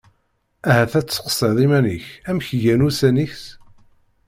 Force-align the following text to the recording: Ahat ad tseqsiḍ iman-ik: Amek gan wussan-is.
Ahat 0.69 0.93
ad 0.99 1.05
tseqsiḍ 1.07 1.57
iman-ik: 1.65 2.05
Amek 2.29 2.47
gan 2.63 2.85
wussan-is. 2.85 3.41